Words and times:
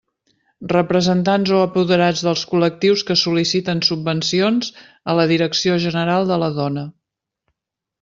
Representants 0.69 1.51
o 1.57 1.59
apoderats 1.65 2.25
dels 2.29 2.47
col·lectius 2.55 3.05
que 3.11 3.19
sol·liciten 3.25 3.85
subvencions 3.91 4.75
a 5.15 5.19
la 5.23 5.31
Direcció 5.37 5.81
General 5.89 6.31
de 6.35 6.45
la 6.47 6.55
Dona. 6.61 6.93